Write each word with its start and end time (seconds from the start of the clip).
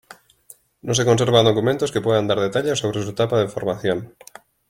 No 0.81 0.95
se 0.95 1.05
conservan 1.05 1.45
documentos 1.45 1.91
que 1.91 2.01
puedan 2.01 2.25
dar 2.25 2.39
detalles 2.39 2.79
sobre 2.79 3.03
su 3.03 3.09
etapa 3.11 3.37
de 3.37 3.47
formación. 3.47 4.15